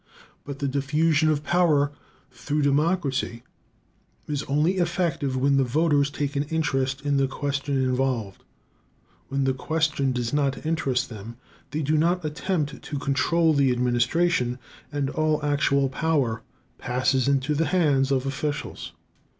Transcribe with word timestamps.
But 0.45 0.57
the 0.57 0.67
diffusion 0.67 1.29
of 1.29 1.43
power 1.43 1.91
through 2.31 2.63
democracy 2.63 3.43
is 4.27 4.41
only 4.47 4.77
effective 4.79 5.37
when 5.37 5.57
the 5.57 5.63
voters 5.63 6.09
take 6.09 6.35
an 6.35 6.41
interest 6.45 7.01
in 7.05 7.17
the 7.17 7.27
question 7.27 7.77
involved. 7.77 8.43
When 9.27 9.43
the 9.43 9.53
question 9.53 10.11
does 10.11 10.33
not 10.33 10.65
interest 10.65 11.09
them, 11.11 11.35
they 11.69 11.83
do 11.83 11.97
not 11.99 12.25
attempt 12.25 12.81
to 12.81 12.97
control 12.97 13.53
the 13.53 13.69
administration, 13.71 14.57
and 14.91 15.11
all 15.11 15.39
actual 15.45 15.87
power 15.87 16.41
passes 16.79 17.27
into 17.27 17.53
the 17.53 17.67
hands 17.67 18.11
of 18.11 18.25
officials. 18.25 18.93